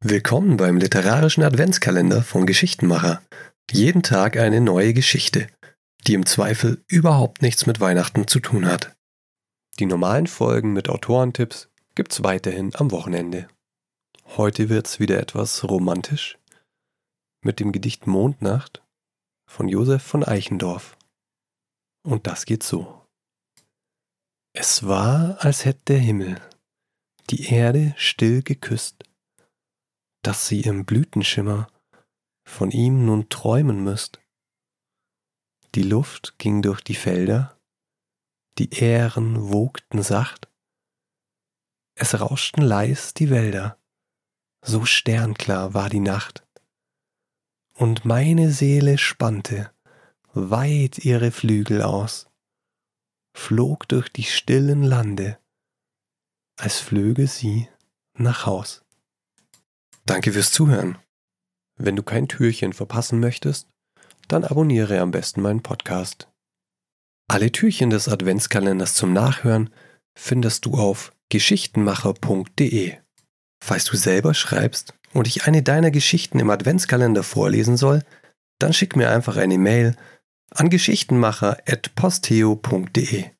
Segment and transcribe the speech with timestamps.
[0.00, 3.20] Willkommen beim literarischen Adventskalender von Geschichtenmacher.
[3.70, 5.48] Jeden Tag eine neue Geschichte,
[6.06, 8.96] die im Zweifel überhaupt nichts mit Weihnachten zu tun hat.
[9.80, 13.48] Die normalen Folgen mit Autorentipps gibt's weiterhin am Wochenende.
[14.38, 16.38] Heute wird's wieder etwas romantisch
[17.42, 18.82] mit dem Gedicht Mondnacht
[19.46, 20.96] von Josef von Eichendorff.
[22.02, 23.01] Und das geht so.
[24.54, 26.40] Es war, als hätt der Himmel
[27.30, 29.04] die Erde still geküsst,
[30.20, 31.68] dass sie im Blütenschimmer
[32.44, 34.20] von ihm nun träumen müsst.
[35.74, 37.58] Die Luft ging durch die Felder,
[38.58, 40.48] die Ähren wogten sacht,
[41.94, 43.78] es rauschten leis die Wälder,
[44.60, 46.46] so sternklar war die Nacht.
[47.74, 49.72] Und meine Seele spannte
[50.34, 52.31] weit ihre Flügel aus
[53.34, 55.38] flog durch die stillen Lande,
[56.58, 57.68] als flöge sie
[58.14, 58.84] nach Haus.
[60.04, 60.98] Danke fürs Zuhören.
[61.78, 63.68] Wenn du kein Türchen verpassen möchtest,
[64.28, 66.28] dann abonniere am besten meinen Podcast.
[67.28, 69.70] Alle Türchen des Adventskalenders zum Nachhören
[70.14, 72.96] findest du auf geschichtenmacher.de.
[73.64, 78.04] Falls du selber schreibst und ich eine deiner Geschichten im Adventskalender vorlesen soll,
[78.58, 79.96] dann schick mir einfach eine Mail
[80.54, 83.31] an geschichtenmacher.posteo.de.